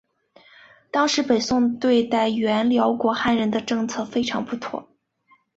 [0.89, 4.89] 当时北宋对待原辽国汉人的政策非常不妥。